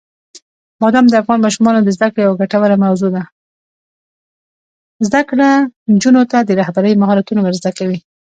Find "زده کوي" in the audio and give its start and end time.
7.59-7.97